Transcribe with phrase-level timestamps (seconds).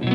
[0.00, 0.06] Olá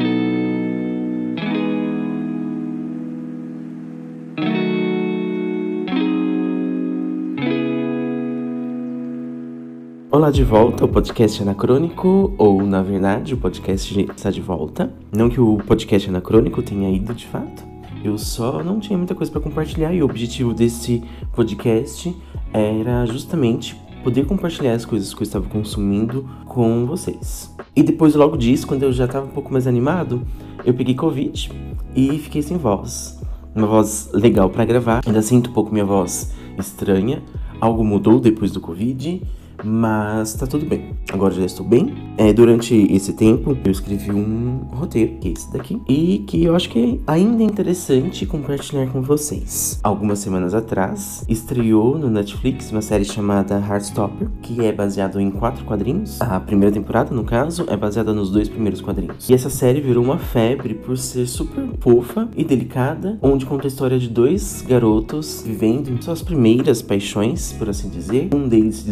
[10.32, 14.92] de volta ao podcast Anacrônico, ou na verdade o podcast está de volta.
[15.16, 17.64] Não que o podcast Anacrônico tenha ido de fato,
[18.04, 22.16] eu só não tinha muita coisa para compartilhar e o objetivo desse podcast
[22.54, 23.76] era justamente
[24.06, 27.52] poder compartilhar as coisas que eu estava consumindo com vocês.
[27.76, 30.22] E depois, logo disso, quando eu já estava um pouco mais animado,
[30.64, 31.52] eu peguei Covid
[31.96, 33.20] e fiquei sem voz.
[33.56, 37.24] Uma voz legal para gravar, ainda sinto um pouco minha voz estranha.
[37.60, 39.24] Algo mudou depois do Covid
[39.64, 40.94] mas tá tudo bem.
[41.12, 41.94] Agora já estou bem.
[42.18, 46.56] É, durante esse tempo, eu escrevi um roteiro, que é esse daqui, e que eu
[46.56, 49.80] acho que é ainda interessante compartilhar com vocês.
[49.84, 55.66] Algumas semanas atrás, estreou no Netflix uma série chamada Heartstopper, que é baseado em quatro
[55.66, 56.22] quadrinhos.
[56.22, 59.30] A primeira temporada, no caso, é baseada nos dois primeiros quadrinhos.
[59.30, 63.70] E essa série virou uma febre por ser super fofa e delicada, onde conta a
[63.70, 68.30] história de dois garotos vivendo suas primeiras paixões, por assim dizer.
[68.34, 68.86] Um deles se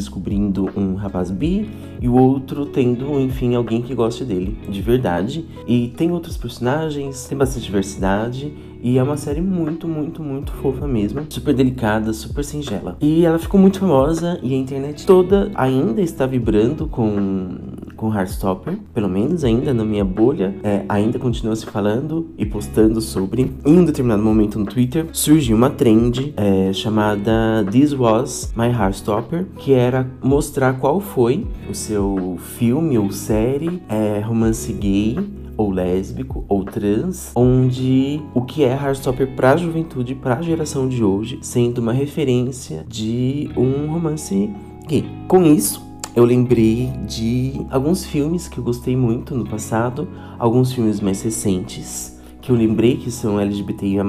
[0.63, 1.69] descobrindo um rapaz bi
[2.01, 5.45] e o outro tendo, enfim, alguém que goste dele de verdade.
[5.67, 10.87] E tem outros personagens, tem bastante diversidade e é uma série muito, muito, muito fofa
[10.87, 11.25] mesmo.
[11.29, 12.97] Super delicada, super singela.
[12.99, 17.57] E ela ficou muito famosa e a internet toda ainda está vibrando com,
[18.03, 18.77] com Heartstopper.
[18.93, 20.53] Pelo menos ainda na minha bolha.
[20.61, 23.49] É, ainda continua se falando e postando sobre.
[23.65, 29.45] Em um determinado momento no Twitter surgiu uma trend é, chamada This Was My Heartstopper.
[29.57, 35.17] Que era mostrar qual foi o seu filme ou série é, romance gay
[35.55, 40.89] ou lésbico ou trans, onde o que é Heartstopper para a juventude, para a geração
[40.89, 44.49] de hoje, sendo uma referência de um romance
[44.87, 45.05] gay.
[45.27, 50.99] Com isso, eu lembrei de alguns filmes que eu gostei muito no passado, alguns filmes
[50.99, 54.03] mais recentes que eu lembrei que são LGBTIA+,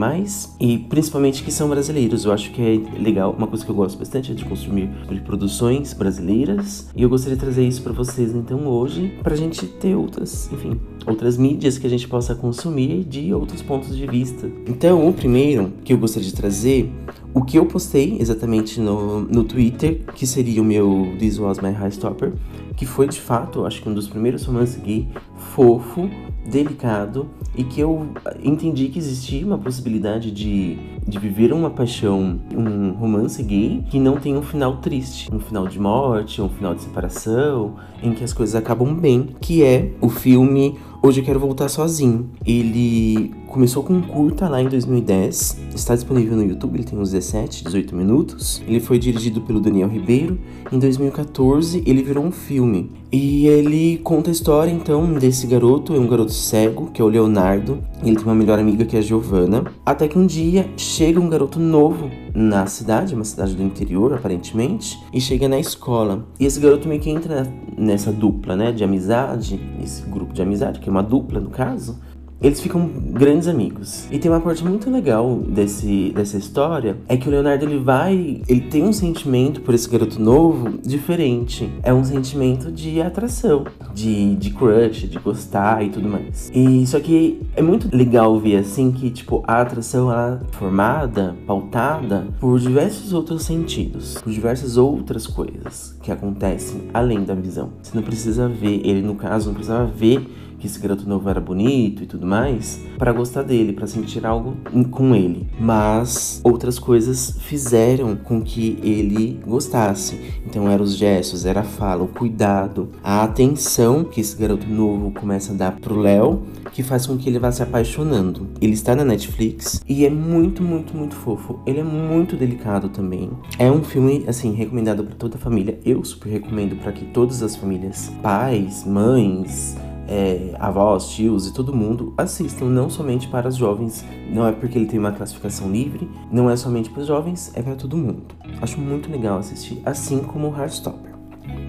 [0.60, 2.24] e principalmente que são brasileiros.
[2.24, 4.90] Eu acho que é legal, uma coisa que eu gosto bastante é de consumir
[5.24, 9.94] produções brasileiras, e eu gostaria de trazer isso para vocês então hoje, pra gente ter
[9.94, 14.50] outras, enfim, outras mídias que a gente possa consumir de outros pontos de vista.
[14.66, 16.92] Então, o primeiro que eu gostaria de trazer,
[17.32, 21.70] o que eu postei exatamente no, no Twitter, que seria o meu This Was My
[21.70, 22.32] High Stopper,
[22.76, 25.06] que foi de fato, acho que um dos primeiros romances gay
[25.44, 26.08] fofo,
[26.46, 28.06] delicado e que eu
[28.42, 34.16] entendi que existia uma possibilidade de, de viver uma paixão, um romance gay que não
[34.16, 38.32] tem um final triste, um final de morte, um final de separação, em que as
[38.32, 42.30] coisas acabam bem, que é o filme Hoje Eu Quero Voltar Sozinho.
[42.46, 47.10] Ele começou com um curta lá em 2010, está disponível no YouTube, ele tem uns
[47.10, 48.62] 17, 18 minutos.
[48.66, 50.38] Ele foi dirigido pelo Daniel Ribeiro.
[50.72, 52.90] Em 2014, ele virou um filme.
[53.16, 57.06] E ele conta a história então desse garoto, é um garoto cego, que é o
[57.06, 57.78] Leonardo.
[58.02, 59.66] Ele tem uma melhor amiga que é a Giovanna.
[59.86, 64.98] Até que um dia chega um garoto novo na cidade, uma cidade do interior, aparentemente,
[65.12, 66.26] e chega na escola.
[66.40, 67.46] E esse garoto meio que entra
[67.78, 72.00] nessa dupla, né, de amizade, esse grupo de amizade, que é uma dupla no caso,
[72.44, 74.06] eles ficam grandes amigos.
[74.10, 78.42] E tem uma parte muito legal desse, dessa história, é que o Leonardo ele vai,
[78.46, 81.72] ele tem um sentimento por esse garoto novo diferente.
[81.82, 86.50] É um sentimento de atração, de, de crush, de gostar e tudo mais.
[86.54, 91.34] E só que é muito legal ver assim que tipo a atração ela é formada,
[91.46, 97.70] pautada por diversos outros sentidos, por diversas outras coisas que acontecem além da visão.
[97.82, 100.28] Você não precisa ver, ele no caso não precisava ver
[100.58, 104.56] que esse garoto novo era bonito e tudo mais, para gostar dele, para sentir algo
[104.90, 105.46] com ele.
[105.58, 110.18] Mas outras coisas fizeram com que ele gostasse.
[110.46, 115.10] Então eram os gestos, era a fala, o cuidado, a atenção que esse garoto novo
[115.10, 116.42] começa a dar pro Léo,
[116.72, 118.48] que faz com que ele vá se apaixonando.
[118.60, 121.60] Ele está na Netflix e é muito, muito, muito fofo.
[121.66, 123.30] Ele é muito delicado também.
[123.58, 125.78] É um filme assim recomendado para toda a família.
[125.84, 129.76] Eu super recomendo para que todas as famílias, pais, mães,
[130.08, 134.78] é, avós, tios e todo mundo assistam, não somente para os jovens, não é porque
[134.78, 138.22] ele tem uma classificação livre, não é somente para os jovens, é para todo mundo.
[138.60, 141.14] Acho muito legal assistir, assim como o Heartstopper.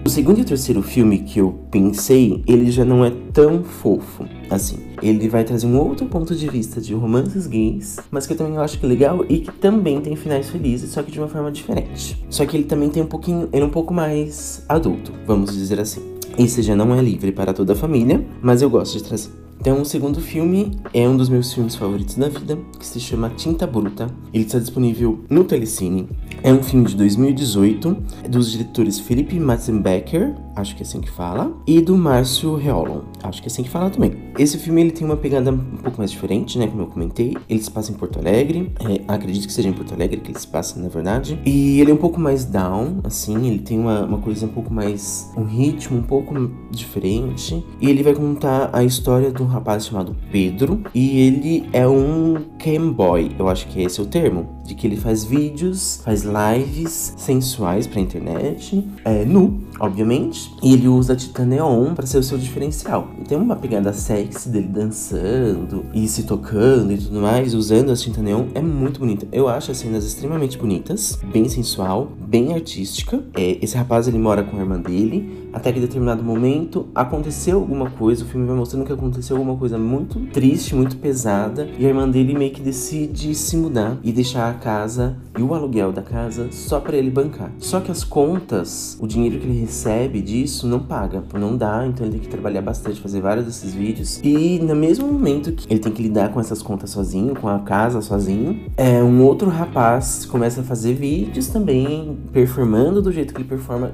[0.04, 4.24] O segundo e o terceiro filme que eu pensei, ele já não é tão fofo
[4.48, 4.78] assim.
[5.02, 8.56] Ele vai trazer um outro ponto de vista de romances gays, mas que eu também
[8.56, 11.50] acho que é legal e que também tem finais felizes, só que de uma forma
[11.50, 12.24] diferente.
[12.30, 15.80] Só que ele também tem um pouquinho, ele é um pouco mais adulto, vamos dizer
[15.80, 16.15] assim.
[16.38, 19.30] Esse já não é livre para toda a família, mas eu gosto de trazer.
[19.58, 23.30] Então, o segundo filme é um dos meus filmes favoritos da vida, que se chama
[23.30, 24.06] Tinta Bruta.
[24.32, 26.06] Ele está disponível no Telecine.
[26.42, 31.10] É um filme de 2018, é dos diretores Philip Matzenbecker acho que é assim que
[31.10, 34.14] fala, e do Márcio Reolon, acho que é assim que fala também.
[34.38, 37.36] Esse filme ele tem uma pegada um pouco mais diferente, né, como eu comentei.
[37.48, 40.38] Ele se passa em Porto Alegre, é, acredito que seja em Porto Alegre que ele
[40.38, 41.38] se passa, na verdade.
[41.44, 44.72] E ele é um pouco mais down, assim, ele tem uma, uma coisa um pouco
[44.72, 46.34] mais, um ritmo um pouco
[46.70, 47.64] diferente.
[47.80, 52.36] E ele vai contar a história de um rapaz chamado Pedro, e ele é um
[52.58, 57.14] camboy, eu acho que esse é o termo, de que ele faz vídeos, faz lives
[57.16, 62.22] sensuais pra internet, é, nu, obviamente, e ele usa a Titan Neon para ser o
[62.22, 63.08] seu diferencial.
[63.28, 68.22] Tem uma pegada sexy dele dançando e se tocando e tudo mais, usando a Tinta
[68.22, 69.26] Neon, é muito bonita.
[69.32, 73.22] Eu acho as cenas extremamente bonitas, bem sensual, bem artística.
[73.34, 77.58] É, esse rapaz ele mora com a irmã dele, até que em determinado momento aconteceu
[77.58, 81.84] alguma coisa, o filme vai mostrando que aconteceu alguma coisa muito triste, muito pesada, e
[81.84, 85.92] a irmã dele meio que decide se mudar e deixar a casa e o aluguel
[85.92, 87.52] da casa só para ele bancar.
[87.58, 92.06] Só que as contas, o dinheiro que ele recebe disso não paga, não dá, então
[92.06, 94.20] ele tem que trabalhar bastante, fazer vários desses vídeos.
[94.22, 97.58] E no mesmo momento que ele tem que lidar com essas contas sozinho, com a
[97.60, 103.40] casa sozinho, é um outro rapaz começa a fazer vídeos também performando do jeito que
[103.40, 103.92] ele performa,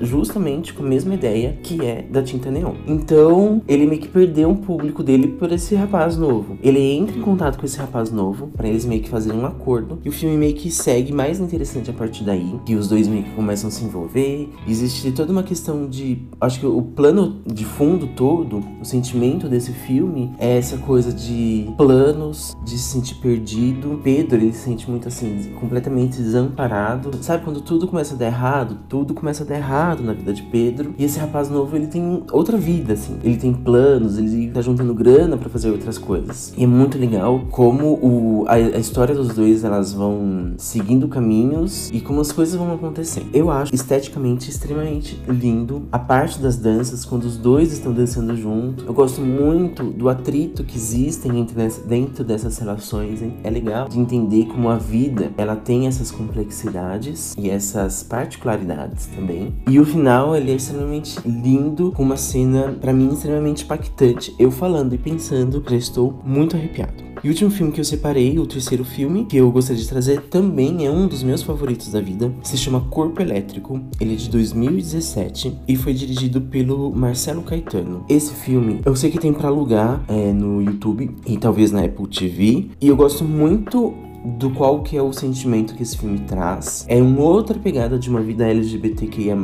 [0.00, 2.74] justamente com mesma ideia que é da tinta neon.
[2.86, 6.58] Então, ele meio que perdeu um público dele por esse rapaz novo.
[6.62, 9.98] Ele entra em contato com esse rapaz novo para eles meio que fazerem um acordo
[10.04, 13.24] e o filme meio que segue mais interessante a partir daí, que os dois meio
[13.24, 14.48] que começam a se envolver.
[14.66, 19.72] Existe toda uma questão de, acho que o plano de fundo todo, o sentimento desse
[19.72, 24.00] filme é essa coisa de planos, de se sentir perdido.
[24.02, 27.10] Pedro, ele se sente muito assim, completamente desamparado.
[27.22, 28.78] Sabe quando tudo começa a dar errado?
[28.88, 30.94] Tudo começa a dar errado na vida de Pedro Pedro.
[30.98, 33.18] E esse rapaz novo, ele tem outra vida, assim.
[33.22, 36.52] Ele tem planos, ele tá juntando grana para fazer outras coisas.
[36.56, 41.90] E é muito legal como o, a, a, história dos dois, elas vão seguindo caminhos
[41.92, 43.26] e como as coisas vão acontecendo.
[43.32, 45.59] Eu acho esteticamente extremamente lindo
[45.90, 48.84] a parte das danças, quando os dois estão dançando junto.
[48.84, 51.54] Eu gosto muito do atrito que existem entre
[51.86, 53.34] dentro dessas relações, hein?
[53.42, 59.54] É legal de entender como a vida, ela tem essas complexidades e essas particularidades também.
[59.68, 64.34] E o final, ele é extremamente lindo, com uma cena, para mim, extremamente impactante.
[64.38, 67.10] Eu falando e pensando, já estou muito arrepiado.
[67.22, 70.22] E o último filme que eu separei, o terceiro filme, que eu gostaria de trazer,
[70.22, 72.32] também é um dos meus favoritos da vida.
[72.42, 73.78] Se chama Corpo Elétrico.
[74.00, 78.04] Ele é de 2017 e foi dirigido pelo Marcelo Caetano.
[78.08, 82.06] Esse filme, eu sei que tem para alugar é, no YouTube e talvez na Apple
[82.08, 82.68] TV.
[82.80, 83.94] E eu gosto muito
[84.24, 86.84] do qual que é o sentimento que esse filme traz.
[86.88, 89.36] É uma outra pegada de uma vida LGBTQIA+,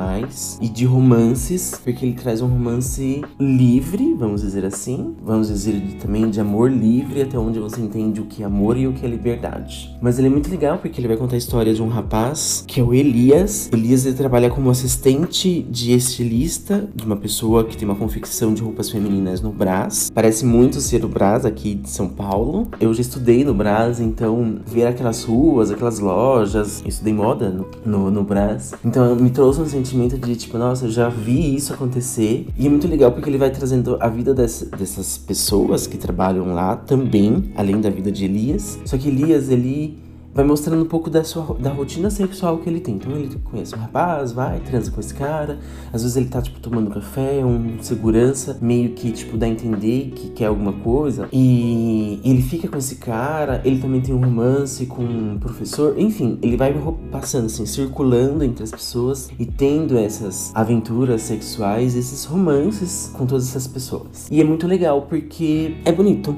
[0.61, 5.14] e de romances, porque ele traz um romance livre, vamos dizer assim.
[5.23, 8.87] Vamos dizer também de amor livre, até onde você entende o que é amor e
[8.87, 9.96] o que é liberdade.
[10.00, 12.81] Mas ele é muito legal porque ele vai contar a história de um rapaz, que
[12.81, 13.70] é o Elias.
[13.73, 18.62] Elias ele trabalha como assistente de estilista de uma pessoa que tem uma confecção de
[18.62, 20.11] roupas femininas no Brás.
[20.14, 22.69] Parece muito ser o Brás aqui de São Paulo.
[22.81, 26.82] Eu já estudei no Brás, então ver aquelas ruas, aquelas lojas.
[26.82, 28.74] Eu estudei moda no, no, no Brás.
[28.84, 32.46] Então me trouxe um sentimento de tipo, nossa, eu já vi isso acontecer.
[32.58, 36.52] E é muito legal porque ele vai trazendo a vida dessa, dessas pessoas que trabalham
[36.52, 38.78] lá também, além da vida de Elias.
[38.84, 40.05] Só que Elias, ele
[40.36, 42.96] vai mostrando um pouco da sua da rotina sexual que ele tem.
[42.96, 45.58] Então ele conhece um rapaz, vai, transa com esse cara.
[45.90, 50.12] Às vezes ele tá, tipo, tomando café, um segurança, meio que, tipo, dá a entender
[50.14, 51.26] que quer alguma coisa.
[51.32, 55.99] E ele fica com esse cara, ele também tem um romance com um professor.
[55.99, 56.75] Enfim, ele vai
[57.11, 63.49] passando, assim, circulando entre as pessoas e tendo essas aventuras sexuais, esses romances com todas
[63.49, 64.28] essas pessoas.
[64.30, 66.37] E é muito legal porque é bonito.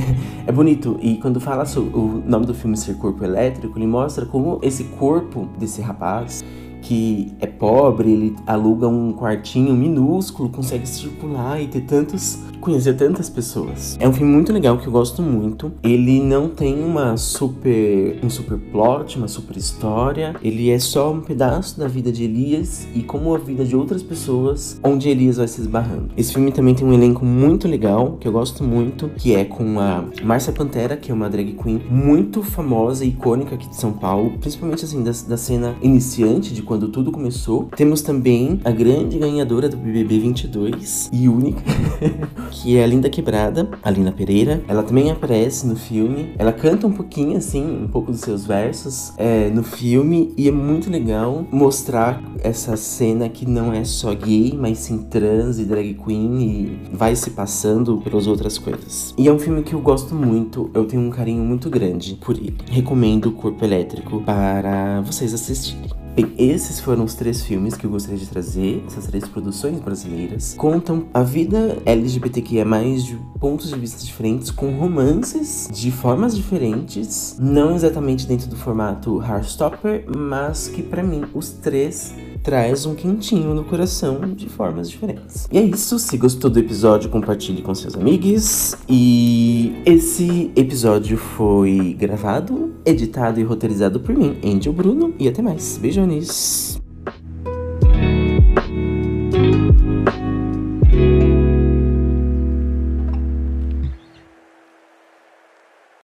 [0.46, 0.98] é bonito.
[1.00, 4.58] E quando fala sobre o nome do filme Ser Corpo Elétrico, elétrico, ele mostra como
[4.62, 6.44] esse corpo desse rapaz
[6.82, 13.30] que é pobre, ele aluga um quartinho minúsculo, consegue circular e ter tantos conhecer tantas
[13.30, 13.96] pessoas.
[14.00, 15.72] É um filme muito legal que eu gosto muito.
[15.82, 20.34] Ele não tem uma super um super plot, uma super história.
[20.42, 24.02] Ele é só um pedaço da vida de Elias e como a vida de outras
[24.02, 26.10] pessoas, onde Elias vai se esbarrando.
[26.16, 29.80] Esse filme também tem um elenco muito legal que eu gosto muito, que é com
[29.80, 33.92] a Márcia Pantera, que é uma drag queen muito famosa e icônica aqui de São
[33.92, 37.68] Paulo, principalmente assim da, da cena iniciante de quando tudo começou.
[37.74, 41.60] Temos também a grande ganhadora do BBB 22 e única
[42.52, 44.62] que é a Linda Quebrada, a Lina Pereira.
[44.68, 46.34] Ela também aparece no filme.
[46.38, 50.32] Ela canta um pouquinho, assim, um pouco dos seus versos é, no filme.
[50.36, 55.58] E é muito legal mostrar essa cena que não é só gay, mas sim trans
[55.58, 59.14] e drag queen e vai se passando pelas outras coisas.
[59.16, 62.36] E é um filme que eu gosto muito, eu tenho um carinho muito grande por
[62.36, 62.56] ele.
[62.70, 65.97] Recomendo o Corpo Elétrico para vocês assistirem.
[66.18, 70.52] Bem, esses foram os três filmes que eu gostaria de trazer, essas três produções brasileiras.
[70.58, 77.76] Contam a vida LGBTQIA, de pontos de vista diferentes, com romances de formas diferentes, não
[77.76, 82.12] exatamente dentro do formato Heartstopper, mas que para mim os três
[82.48, 85.46] traz um quentinho no coração de formas diferentes.
[85.52, 88.74] E é isso, se gostou do episódio, compartilhe com seus amigos.
[88.88, 95.12] E esse episódio foi gravado, editado e roteirizado por mim, Angel Bruno.
[95.18, 95.76] E até mais.
[95.76, 96.87] Beijões!